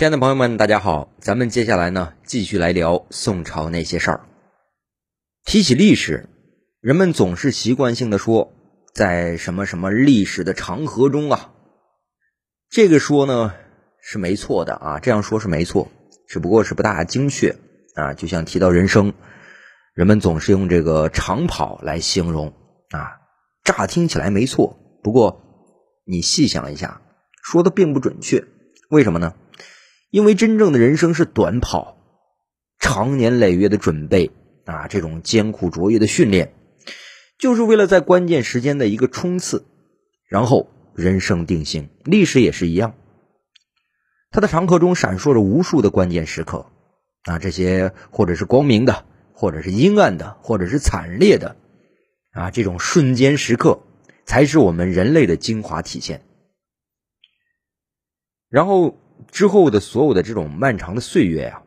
[0.00, 4.26] 亲爱的朋友们，大家好，咱们接下来呢，继续来聊宋朝那些事儿。
[5.44, 6.26] 提起历史，
[6.80, 8.50] 人们总是习惯性的说，
[8.94, 11.52] 在什么什么历史的长河中啊，
[12.70, 13.52] 这个说呢
[14.00, 15.86] 是没错的啊，这样说是没错，
[16.26, 17.54] 只不过是不大精确
[17.94, 18.14] 啊。
[18.14, 19.12] 就像提到人生，
[19.92, 22.48] 人们总是用这个长跑来形容
[22.92, 23.20] 啊，
[23.64, 25.42] 乍听起来没错，不过
[26.06, 27.02] 你细想一下，
[27.42, 28.42] 说的并不准确，
[28.88, 29.34] 为什么呢？
[30.10, 31.96] 因为真正的人生是短跑，
[32.80, 34.32] 长年累月的准备
[34.64, 36.52] 啊，这种艰苦卓越的训练，
[37.38, 39.64] 就是为了在关键时间的一个冲刺，
[40.26, 41.88] 然后人生定型。
[42.04, 42.94] 历史也是一样，
[44.32, 46.66] 它的长河中闪烁着无数的关键时刻
[47.22, 51.54] 啊，这些或者是光明的，或者是阴暗的，或者是惨烈的
[52.32, 53.80] 啊，这种瞬间时刻
[54.26, 56.22] 才是我们人类的精华体现。
[58.48, 58.96] 然后。
[59.30, 61.62] 之后的所有的这种漫长的岁月呀，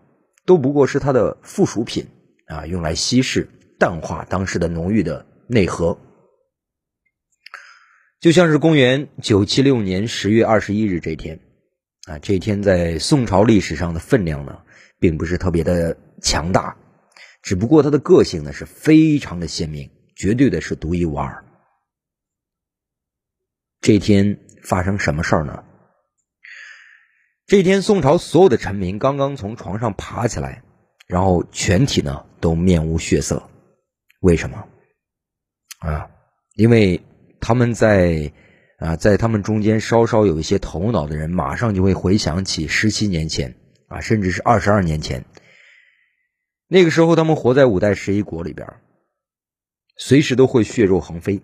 [0.45, 2.07] 都不过是它的附属品
[2.47, 3.47] 啊，用来稀释、
[3.79, 5.97] 淡化当时的浓郁的内核。
[8.19, 11.39] 就像是公元九七六年十月二十一日这天
[12.07, 14.61] 啊，这天在宋朝历史上的分量呢，
[14.99, 16.77] 并不是特别的强大，
[17.41, 21.43] 只不过它的个性呢是非常的鲜明，绝对的是独一无二。
[23.81, 25.61] 这天发生什么事儿呢？
[27.45, 30.63] 这天，宋朝所有的臣民刚刚从床上爬起来，
[31.07, 33.49] 然后全体呢都面无血色。
[34.21, 34.65] 为什么？
[35.79, 36.09] 啊，
[36.55, 37.03] 因为
[37.41, 38.31] 他们在
[38.79, 43.53] 啊，在他们中间稍稍有一些头脑的人，马上就会回想起十七年前
[43.89, 45.25] 啊，甚至是二十二年前。
[46.69, 48.65] 那个时候，他们活在五代十一国里边，
[49.97, 51.41] 随时都会血肉横飞、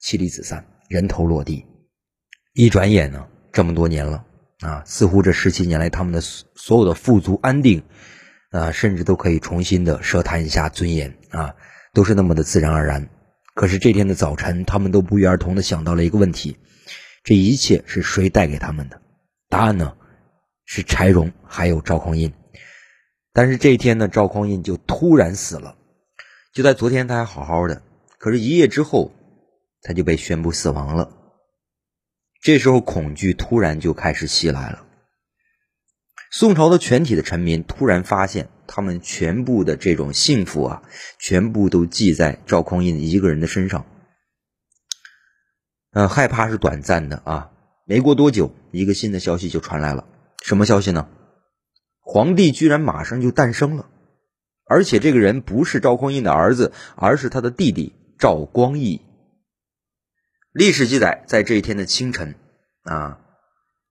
[0.00, 1.64] 妻离子散、人头落地。
[2.52, 4.26] 一转眼呢，这么多年了。
[4.60, 7.82] 啊，似乎这十七年来，他们的所有的富足安定，
[8.50, 11.54] 啊，甚至都可以重新的奢谈一下尊严啊，
[11.92, 13.08] 都是那么的自然而然。
[13.54, 16.56] 可是这天的早晨，他们都不约而同的想到了一个问题：
[17.22, 19.00] 这一切是谁带给他们的？
[19.48, 19.94] 答案呢，
[20.64, 22.32] 是柴荣还有赵匡胤。
[23.32, 25.76] 但是这一天呢，赵匡胤就突然死了。
[26.52, 27.82] 就在昨天，他还好好的，
[28.18, 29.12] 可是，一夜之后，
[29.82, 31.10] 他就被宣布死亡了。
[32.46, 34.84] 这时候，恐惧突然就开始袭来了。
[36.30, 40.82] 宋朝的全体的臣民突然发现，他们全部的这种幸福啊，
[41.18, 43.84] 全部都记在赵匡胤一个人的身上。
[45.90, 47.50] 嗯，害怕是短暂的啊。
[47.84, 50.06] 没过多久，一个新的消息就传来了。
[50.44, 51.08] 什么消息呢？
[52.00, 53.88] 皇帝居然马上就诞生了，
[54.66, 59.00] 而且这个人不是赵匡胤的儿子，而是他的弟弟赵光义。
[60.56, 62.34] 历史记载，在这一天的清晨，
[62.84, 63.18] 啊，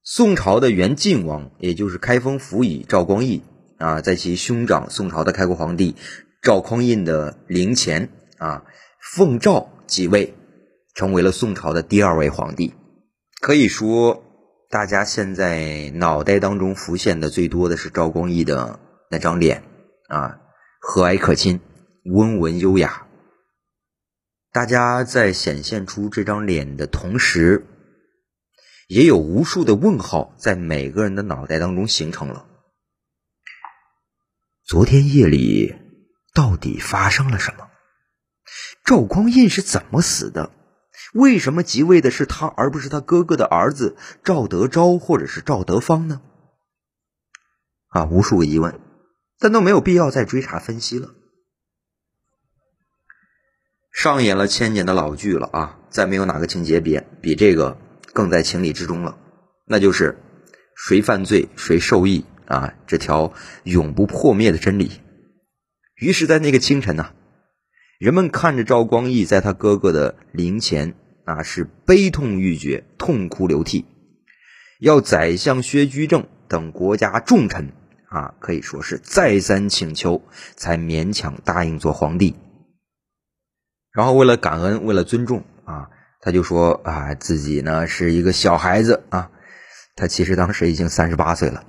[0.02, 3.44] 宋朝的原晋王，也就是开封府尹赵光义，
[3.78, 5.96] 啊，在其兄长宋朝的开国皇帝
[6.42, 8.10] 赵匡胤的陵前，
[8.40, 8.64] 啊，
[9.00, 10.34] 奉诏即位，
[10.96, 12.74] 成为了宋朝的第二位皇帝。
[13.42, 14.24] 可以说，
[14.72, 18.80] 大家现在脑袋当中浮现的最多的是赵光义的
[19.12, 19.62] 那张脸，
[20.08, 20.40] 啊，
[20.80, 21.60] 和蔼可亲，
[22.06, 23.05] 温文优雅。
[24.56, 27.68] 大家在显现出这张脸的同时，
[28.88, 32.46] 也有无数的问号在每个人的脑袋当中形成了。
[34.64, 35.76] 昨天夜里
[36.34, 37.68] 到底发生了什么？
[38.86, 40.52] 赵匡胤是怎么死的？
[41.14, 46.22] 为什么即位的是他，而不是他哥哥的儿子赵德昭或者是赵德芳呢？
[47.90, 48.80] 啊，无数个疑问，
[49.38, 51.10] 但都没有必要再追查分析了。
[53.96, 55.80] 上演了千年的老剧了啊！
[55.90, 57.78] 再没有哪个情节比比这个
[58.12, 59.18] 更在情理之中了，
[59.66, 60.18] 那就是
[60.76, 62.74] 谁犯罪谁受益啊！
[62.86, 63.32] 这条
[63.64, 64.92] 永不破灭的真理。
[65.96, 67.14] 于是，在那个清晨呢，
[67.98, 73.86] 人们看着赵光义在他哥哥的灵前啊，是悲痛欲绝，痛哭流涕，
[74.82, 77.72] 要宰相薛居正等国家重臣
[78.10, 80.22] 啊，可以说是再三请求，
[80.58, 82.36] 才勉强答应做皇帝。
[83.96, 85.88] 然后为了感恩，为了尊重啊，
[86.20, 89.30] 他就说啊，自己呢是一个小孩子啊，
[89.96, 91.64] 他其实当时已经三十八岁了，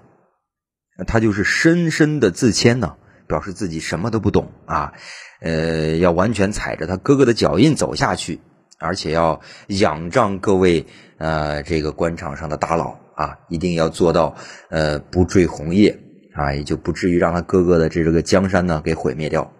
[1.06, 2.96] 他就是深深的自谦呢，
[3.28, 4.92] 表示自己什么都不懂啊，
[5.40, 8.40] 呃，要完全踩着他哥哥的脚印走下去，
[8.80, 10.84] 而且要仰仗各位
[11.18, 14.34] 呃这个官场上的大佬啊，一定要做到
[14.70, 15.96] 呃不坠红叶
[16.34, 19.52] 啊，也就不至于让他哥哥的这个江山呢给毁灭掉。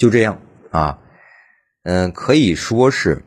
[0.00, 0.98] 就这样啊，
[1.82, 3.22] 嗯，可以说是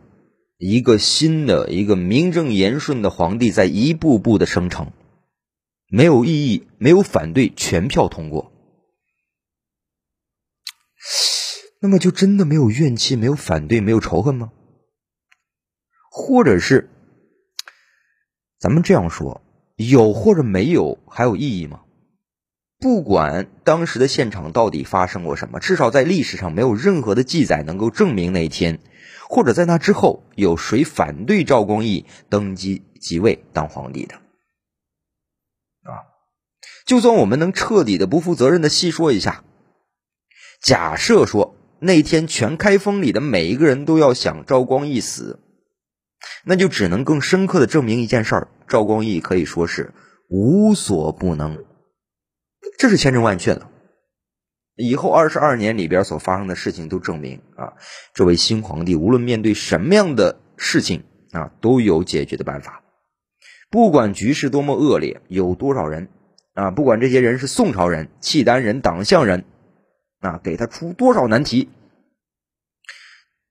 [0.57, 4.91] 一个新的、一个名正言顺的皇帝在一步步的生成。
[5.87, 8.51] 没有异议，没有反对，全票通过。
[11.79, 14.51] 那么就真的没有怨气，没有反对，没有仇恨吗？
[16.09, 16.89] 或者是，
[18.57, 19.43] 咱们这样说，
[19.75, 21.81] 有或者没有还有意义吗？
[22.83, 28.77] 不管当时的现场到底发生过什么，至少在历史上没有任何的记载能够证明那一天，
[29.29, 34.15] 或者在那之后有谁反对赵光义登基即位当皇帝的。
[34.15, 36.03] 啊，
[36.85, 39.45] 就算我们能彻底的不负责任的细说一下，
[40.61, 45.39] 假设说那天全开封里的每一个人都要想赵光义死。
[46.43, 49.93] 那就只能更深刻的证明一件事儿：赵光义可以说是
[50.29, 51.63] 无所不能，
[52.77, 53.69] 这是千真万确的。
[54.75, 57.73] 以后二十二年里边所发生的事情都证明啊，
[58.15, 62.83] 这位新皇帝无论面对什么样的事情啊，都有解决的办法。
[63.69, 66.09] 不管局势多么恶劣，有多少人
[66.53, 69.45] 啊，不管这些人是宋朝人、契丹人、党项人
[70.21, 71.69] 啊，给他出多少难题，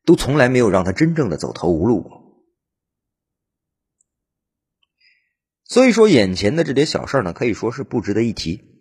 [0.04, 2.20] 都从来没有让他真正的走投无路过。
[5.64, 8.71] 所以说，眼前的这点小事呢，可以说是不值得一提。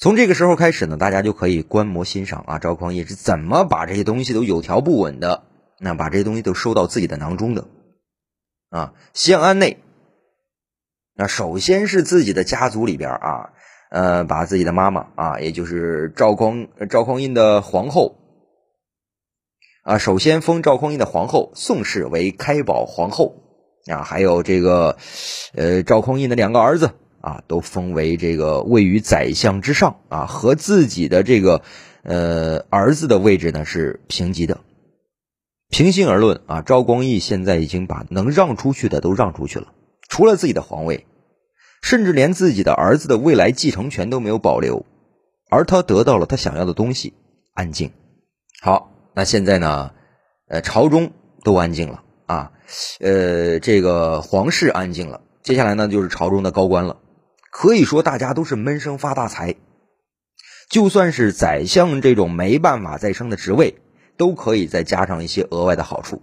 [0.00, 5.42] 从这个时候开始呢，大家就可以观摩欣赏啊，赵匡胤是怎么把这些东西都有条不紊的，
[5.78, 7.68] 那把这些东西都收到自己的囊中的
[8.70, 8.94] 啊。
[9.12, 9.76] 县安内，
[11.14, 13.50] 那首先是自己的家族里边啊，
[13.90, 18.16] 呃，把自己的妈妈啊，也就是赵匡赵匡胤的皇后。
[19.82, 23.34] 啊，首先封赵匡胤的皇后宋氏为开宝皇后，
[23.92, 24.96] 啊，还有这个，
[25.54, 31.62] 呃，赵匡胤的两个儿子啊，都封为这个位于宰相之上啊，和自己的这个
[32.02, 34.58] 呃儿子的位置呢是平级的。
[35.68, 39.68] 平心而论啊，赵光义现在已经把能让出去的都让出去了，
[40.08, 41.06] 除了自己的皇位，
[41.82, 44.84] 甚至连自己的儿子的未来继承权都没有保留，
[45.48, 47.14] 而他得到了他想要的东西——
[47.54, 47.90] 安静。
[48.60, 48.88] 好。
[49.12, 49.90] 那现在呢？
[50.46, 51.10] 呃，朝中
[51.42, 52.52] 都安静了啊，
[53.00, 55.20] 呃，这个皇室安静了。
[55.42, 56.98] 接下来呢，就是朝中的高官了。
[57.50, 59.56] 可以说，大家都是闷声发大财。
[60.70, 63.74] 就算是宰相这种没办法再升的职位，
[64.16, 66.22] 都可以再加上一些额外的好处。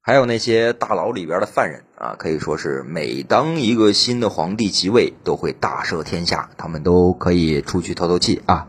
[0.00, 8.68] 还有那些大牢里边的犯人啊，可以说是每当一个新的皇帝即位，都会大赦天下，他们都可以出去透透气啊。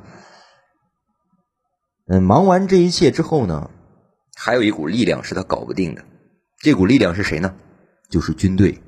[2.05, 3.71] 嗯，忙完这一切之后呢，
[4.35, 6.03] 还有一股力量是他搞不定的。
[6.59, 7.55] 这股力量是谁呢？
[8.09, 8.82] 就是军队。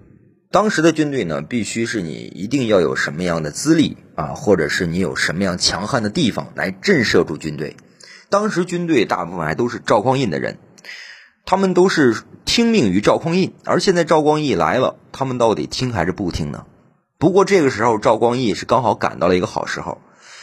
[0.55, 7.75] 当时的军队呢，必须是你一定要有什么样的资历啊，或者是你有什么样强悍的地方来震慑住军队。
[8.29, 10.57] 当时军队大部分还都是赵匡胤的人，
[11.43, 12.15] 他们都是
[12.45, 13.51] 听命于赵匡胤。
[13.65, 16.65] 而现在赵光义来了，他们到底听还是不听呢？
[17.17, 19.99] 不过这个时候赵光义是刚好赶到了一个好时候，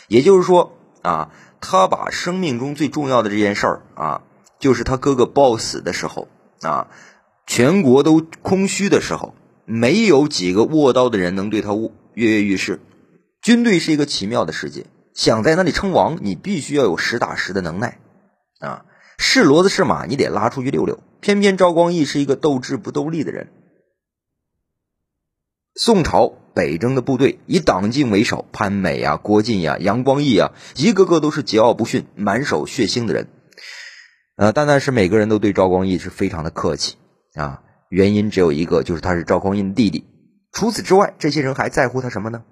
[0.08, 1.31] 也就是说啊。
[1.65, 4.23] 他把生命中最重要的这件事儿啊，
[4.58, 6.29] 就是他哥哥暴死的时候
[6.61, 6.88] 啊，
[7.47, 9.37] 全国都空虚的时候，
[9.72, 11.70] 没有几个握刀的人能对他
[12.12, 12.78] 跃跃欲试。
[13.40, 14.84] 军队是一个奇妙的世界，
[15.14, 17.98] 想在那里称王，你必须要有实打实的能耐
[18.60, 18.84] 啊，
[19.16, 21.00] 是骡子是马，你得拉出去溜溜。
[21.20, 23.48] 偏偏赵光义是一个斗智不斗力的人。
[25.74, 33.29] 宋朝北征的部队以党进为首，潘美啊、郭靖呀、杨光义啊，一个个都是桀骜不驯、满手血腥的人。
[34.36, 36.96] 呃，但那是每个人都对赵光义是非常的客气
[37.34, 37.62] 啊。
[37.93, 40.06] 原因只有一个，就是他是赵光义的弟弟。
[40.51, 42.43] 除此之外，这些人还在乎他什么呢？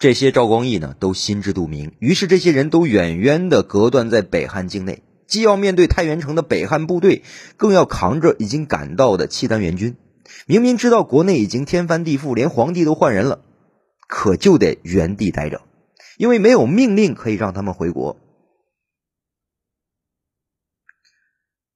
[0.00, 1.92] 这些赵光义呢，都心知肚明。
[2.00, 7.22] 于是，这些人都远远的隔断在北汉境内，既要面对太原城的北汉部队，
[7.56, 9.94] 更要扛着已经赶到的契丹援军。
[10.46, 13.42] 明明知道国内已经天翻地覆，连皇帝都换人了，
[14.08, 15.60] 可就得原地待着，
[16.18, 18.16] 因为没有命令可以让他们回国。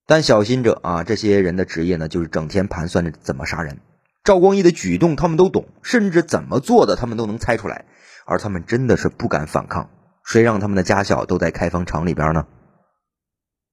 [0.06, 3.78] 但小心着啊，这些人的职业呢，就是整天盘算着怎么杀人。
[4.22, 7.84] 赵光义的举动他们都懂，甚至怎么做的他们都能猜出来，
[8.26, 9.90] 而他们真的是不敢反抗。
[10.24, 12.46] 谁让他们的家小都在开封城里边呢？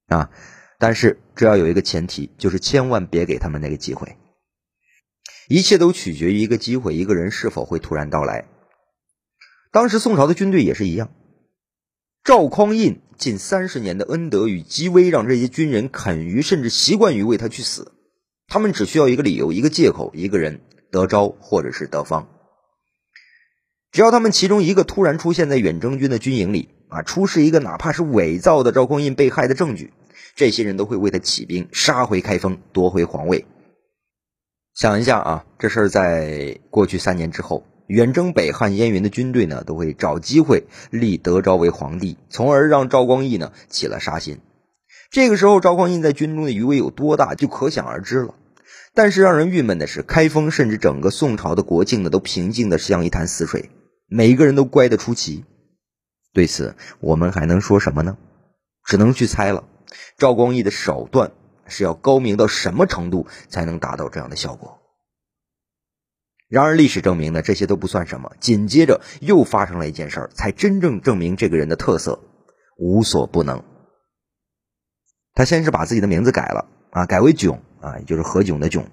[0.08, 0.30] 啊！
[0.78, 4.16] 但是这要有一个前提，就是千万别给他们那个机会。
[5.48, 8.46] 一切都取决于一个机会，一个人是否会突然到来。
[9.70, 11.10] 当时宋朝的军队也是一样，
[12.24, 17.92] 赵匡胤近三十年的恩德与积威，让这些军人肯于甚至习惯于为他去死。
[18.46, 20.60] 他们只需要一个理由、一个借口、一个人
[20.92, 22.28] 得招或者是得方。
[23.90, 29.92] 只要他们其中一个突然出现在远征军的军营里啊，出示一个哪怕是伪造的赵匡胤被害的证据，
[30.36, 33.44] 这些人都会为他起兵，杀回开封，夺回皇位。
[34.74, 44.40] 想一下啊，这事儿在过去三年之后，远征北汉燕云的军队呢，都会找机会立德昭为皇帝，从而让赵光义呢起了杀心。
[45.10, 48.34] 这个时候，赵匡胤在军中的余威有多大，就可想而知了。
[48.94, 53.70] 但是让人郁闷的是，开封甚至整个宋朝的国境呢，都平静的像一潭死水，
[54.06, 55.44] 每一个人都乖得出奇。
[56.32, 58.16] 对此，我们还能说什么呢？
[58.84, 59.64] 只能去猜了。
[60.18, 61.32] 赵光义的手段
[61.66, 64.81] 是要高明到什么程度，才能达到这样的效果？
[66.52, 68.30] 然而，历史证明呢，这些都不算什么。
[68.38, 72.20] 紧接着又发生了一件事儿，才真正证明这个人的特色
[72.76, 73.64] 无所不能。
[75.32, 78.84] 他先是把自己的名字改了啊，改为囧啊，也就是何炅的囧。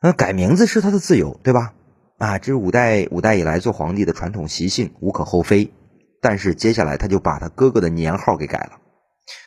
[0.00, 1.74] 那改名字是他的自由，对吧？
[2.16, 5.74] 啊，这是五代五代以来做皇帝的传统习性，无可厚非。
[6.22, 8.80] 但是接下来他就把他哥哥的年号给改了。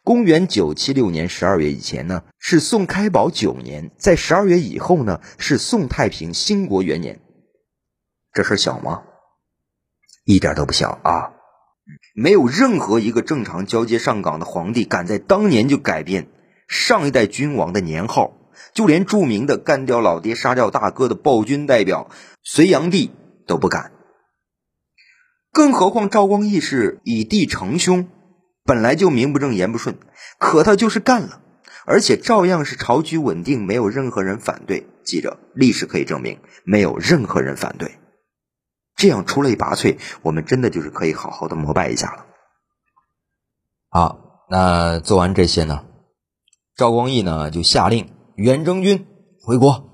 [0.04, 7.20] 公元九七六年十二月以前呢是宋开宝九年，在十二月以后呢是宋太平兴国元年。
[8.34, 9.04] 这事小吗？
[10.24, 11.34] 一点都不小啊！
[12.14, 16.28] 没有任何一个正常交接上岗的皇帝敢在当年就改变
[16.68, 18.34] 上一代君王的年号，
[18.74, 22.10] 就连著名的干掉老爹、杀掉大哥的暴君代表
[22.44, 23.12] 隋炀帝
[23.48, 23.92] 都不敢。
[25.52, 28.08] 更何况赵光义是以弟成兄，
[28.64, 29.98] 本来就名不正言不顺，
[30.38, 31.42] 可他就是干了，
[31.86, 34.88] 而且照样是朝局稳定，没有任何人反对。
[35.04, 37.98] 记着，历史可以证明，没有任何人反对。
[38.96, 42.26] 这样出类拔萃，我们真的就是可以好好的膜拜一下了。
[43.90, 45.86] 好，那做完这些呢，
[46.76, 49.08] 赵光义呢就下令远征军
[49.42, 49.91] 回国。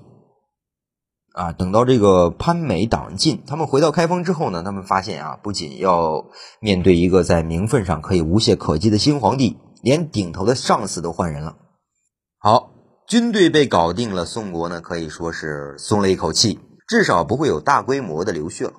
[1.38, 6.24] 啊，等到这个潘美党进，他们回到开封之后呢，他们发现啊，不仅要
[6.60, 11.56] 面对一个在名分上可以无懈可击的新皇帝，连顶头的上司都换人了。
[12.40, 12.70] 好，
[13.06, 18.72] 军队被搞定了，宋国呢可以说是松了一口气，至少不会有大规模的流血了。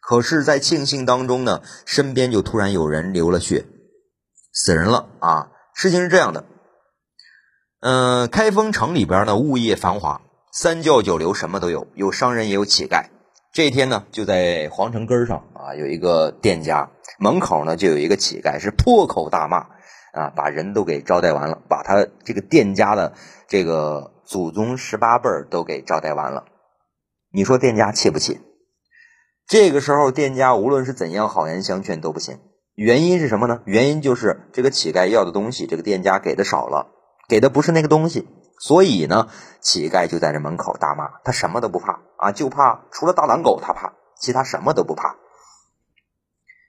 [0.00, 3.66] 可是，在庆幸当中呢，身边就突然有人流了血，
[4.54, 5.48] 死人了啊！
[5.74, 6.46] 事情是这样的，
[7.80, 10.22] 嗯，开封城里边呢，物业繁华，
[10.58, 13.04] 三教九流什么都有，有商人也有乞丐。
[13.52, 19.66] 这一天呢，就在皇城根上啊，有一个店家门口呢，就有一个乞丐是破口大骂
[20.18, 23.12] 啊，把人都给招待完了，把他这个店家的
[23.46, 26.46] 这个祖宗十八辈都给招待完了。
[27.30, 28.40] 你说店家气不气？
[29.46, 32.38] 这个时候，店家无论是怎样好言相劝都不行。
[32.74, 33.60] 原因是什么呢？
[33.66, 36.94] 原因就是这个乞丐要的东西，这个店家给的少了，
[37.28, 38.26] 给的不是那个东西。
[38.58, 39.28] 所以呢，
[39.60, 45.16] 乞丐就在这门口大骂，他什么都不怕啊，就怕除了大狼狗他怕，其他什么都不怕。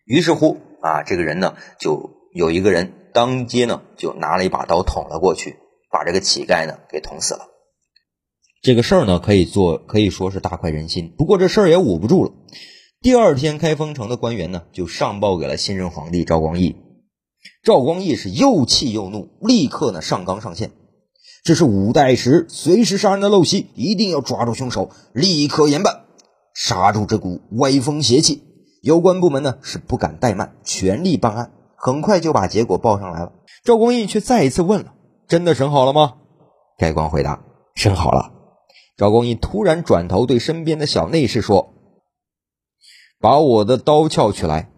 [0.05, 5.57] 于是乎啊，这个人呢，就有一个人当街呢，就拿了一把刀捅了过去，
[5.89, 7.47] 把这个乞丐呢给捅死了。
[8.61, 11.13] 这个事儿呢，可以做，可以说是大快人心。
[11.17, 12.31] 不过这事儿也捂不住了。
[13.01, 16.75] 第二天，开封城的官员呢，就上报给了新任皇帝赵光义。
[17.63, 20.71] 赵光义是又气又怒，立刻呢上纲上线。
[21.47, 26.01] 这是五代时随时杀人的陋习，一定要抓住凶手，立刻严办，
[26.53, 28.43] 杀住这股歪风邪气。
[28.81, 31.53] 有关部门呢是不敢怠慢，全力办案。
[31.77, 33.31] 很快就把结果报上来了。
[33.63, 34.93] 赵光义却再一次问了
[35.29, 36.15] ：“真的审好了吗？”
[36.77, 37.41] 该官回答
[37.75, 38.33] ：“审好了。”
[38.97, 41.75] 赵光义突然转头对身边的小内侍说
[43.21, 44.69] ：“把我的刀鞘取来。”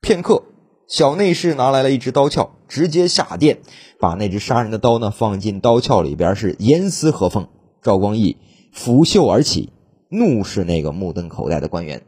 [0.00, 0.44] 片刻，
[0.88, 3.60] 小内侍拿来了一支刀鞘，直接下殿，
[3.98, 7.48] 把那只杀人的刀呢放进刀鞘里边，是严丝合缝。
[7.82, 8.36] 赵光义
[8.72, 9.72] 拂袖而起，
[10.08, 12.06] 怒视那个目瞪口呆的官员：“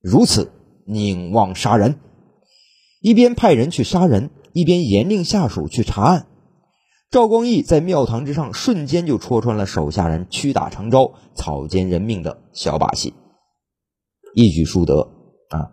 [0.00, 0.52] 如此
[0.86, 1.98] 宁望杀人！”
[3.00, 6.26] 一边派人去杀人，一边严令下属去查案。
[7.10, 13.14] 赵光义在庙堂之上，瞬间就戳穿了手下人屈打成招、草菅人命的小把戏，
[14.34, 15.10] 一举数得
[15.48, 15.72] 啊！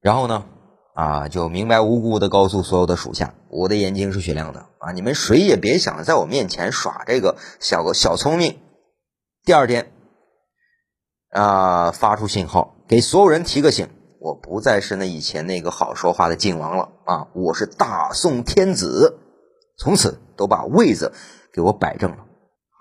[0.00, 0.44] 然后呢，
[0.94, 4.92] 啊，就明白无故的告诉所有的属下，我的眼睛是雪亮的啊！
[4.92, 8.58] 你们谁也别想在我面前耍这个小小聪明。
[9.44, 9.90] 第二天，
[11.30, 13.88] 啊，发出信号，给所有人提个醒。
[14.20, 17.28] 我不再是那以前那个好说话的晋王了啊！
[17.34, 19.16] 我是大宋天子，
[19.78, 21.12] 从此都把位子
[21.52, 22.18] 给我摆正了。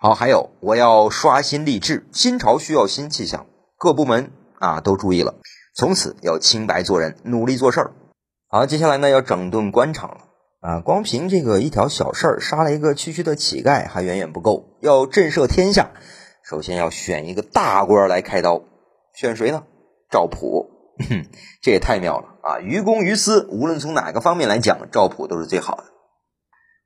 [0.02, 3.46] 好，还有我要刷新吏治，新朝需要新气象，
[3.78, 5.36] 各部门啊都注意了，
[5.78, 7.92] 从此要清白做人，努力做事儿。
[8.50, 10.22] 好，接下来呢要整顿官场了
[10.60, 10.80] 啊！
[10.80, 15.92] 光凭这个一条小事儿，杀了一个区区的乞丐还远远不够，要震慑天下，
[16.44, 18.64] 首先要选一个大官来开刀，
[19.14, 19.66] 选谁呢？
[20.10, 20.72] 赵普。
[21.62, 22.60] 这也太妙了啊！
[22.60, 25.84] 于公于私，无论从哪个方面来讲，赵普都是最好的。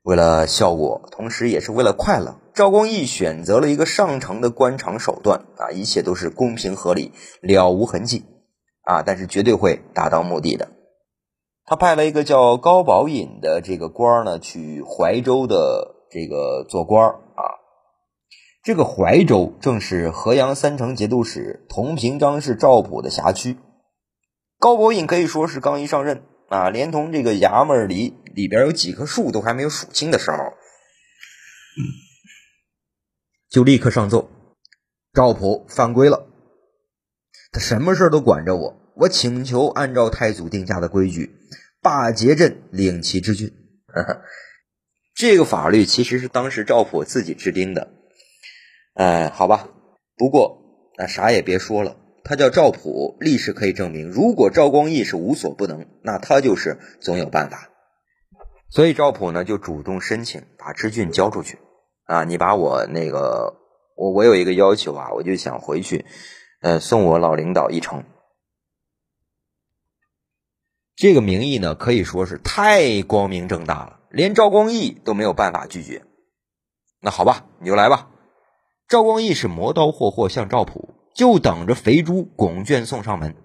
[0.04, 8.26] 为了效果，同时也是为了快乐，赵光义选择了一个上乘的官场手段啊，一切都是公平合理，了无痕迹
[8.84, 10.70] 啊，但是绝对会达到目的的。
[11.66, 17.44] 他派了一个叫高宝引的这个官呢，去怀州的这个做官啊。
[18.64, 23.58] 这个怀州正是河阳三城节度使同平章事赵普的辖区。
[24.60, 28.18] 高宝引可以说是刚一上任啊，连同这个衙门里。
[28.34, 30.38] 里边有几棵树都还没有数清的时候，
[33.50, 34.30] 就立刻上奏：
[35.12, 36.31] 赵普犯规了，
[37.52, 38.78] 他什么事都管着我。
[38.96, 41.32] 我请求按照太祖定下的规矩，
[41.82, 43.52] 罢节镇，领其之郡。
[45.16, 47.90] 这个法律其实是当时赵普自己制定的。
[48.94, 49.70] 哎，好吧，
[50.18, 50.62] 不过
[50.98, 57.70] 那啥也别说了，他叫赵普，历史可以证明，如果赵光义是无所不能，那他就是总有办法。
[58.70, 61.60] 所以赵普呢就主动申请把知郡交出去，
[62.06, 63.54] 啊，你把我那个
[63.96, 66.06] 我我有一个要求啊，我就想回去，
[66.62, 68.04] 呃，送我老领导一程。
[70.96, 76.04] 这个名义呢可以说是太光明正大了，连赵光义都没有办法拒绝。
[77.00, 78.10] 那好吧，你就来吧。
[78.88, 83.36] 赵光义是磨刀霍霍向赵普，就等着肥猪拱券送上门。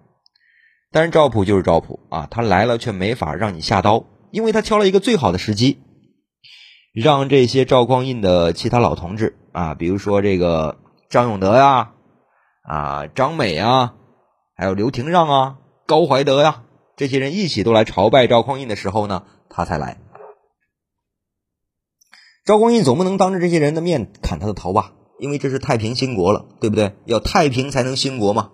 [0.92, 4.04] 但是赵普就是赵普啊，他来了却没法让你下刀。
[4.30, 5.78] 因为他挑了一个最好的时机，
[6.92, 11.92] 让这些赵匡胤的其他老同志啊，比如说这个张永德呀、啊
[12.66, 13.94] 啊张美啊，
[14.54, 16.64] 还有刘廷让啊、高怀德呀，
[16.96, 19.99] 这些人一起都来朝拜赵匡胤的时候呢，他才来。
[22.44, 24.92] 赵匡胤总不能当着这些人的面砍他的头吧？
[25.18, 26.92] 因为这是太平兴国了，对不对？
[27.04, 28.50] 要太平才能兴国嘛。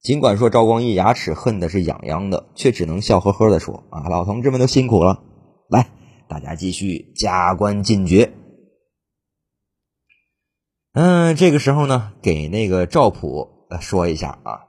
[0.00, 5.22] 尽管说赵光义牙齿恨的是痒痒的，却只能笑呵呵的说：“啊，老同志们都辛苦了，
[5.68, 5.90] 来，
[6.28, 8.32] 大家继续加官进爵。”
[10.92, 14.60] 嗯，这个时候呢，给那个赵普说一下啊，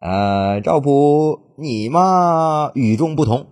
[0.00, 3.46] 呃，赵普你嘛与众不同，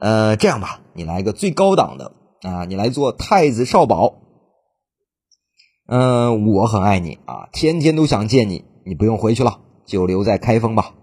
[0.00, 4.14] 呃，这样吧，你来个最高档的啊，你来做太子少保。
[5.88, 9.60] 嗯，我很爱你啊，天天都想见你，你不用回去了。
[9.86, 10.94] 就留在开封吧。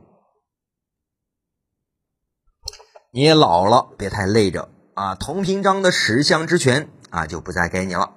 [3.12, 5.16] 你也老了，别太累着啊！
[5.16, 8.14] 同平章的十相之权啊，就不再给你了。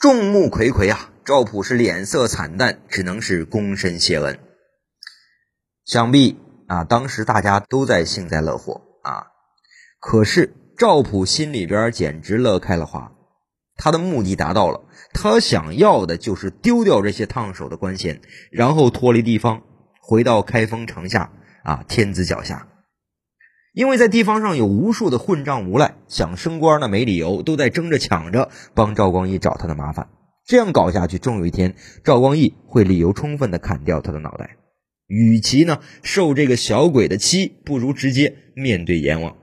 [0.00, 4.38] 众目睽睽啊，赵普是脸色惨淡，只能是躬身谢恩。
[5.84, 9.26] 想必啊，当时大家都在幸灾乐祸啊。
[10.00, 13.12] 可是赵普心里边简直乐开了花，
[13.76, 14.80] 他的目的达到了。
[15.12, 19.62] 他想要的就是丢掉这些烫手的官衔，然后脱离地方，
[20.00, 21.30] 回到开封城下
[21.62, 22.66] 啊，天子脚下。
[23.72, 30.08] 因为在地方上有无数的混账无赖，想升官呢没理由，都在争着抢着帮赵光义找他的麻烦。
[30.44, 34.56] 这样搞下去，终有一天赵光义会理由充分的砍掉他的脑袋。
[35.06, 39.36] 与其呢受这个小鬼的欺，不如直接面对阎王。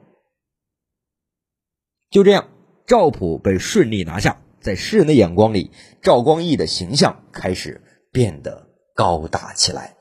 [2.09, 2.47] 就这样，
[2.85, 4.41] 赵普被顺利拿下。
[4.59, 9.95] 在世人的眼光里，赵光义的形象开始变得高大起来。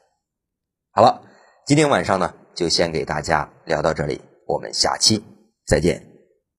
[0.90, 1.22] 好了，
[1.66, 5.22] 今天晚上呢，就先给大家聊到这里，我们下期
[5.66, 6.15] 再见。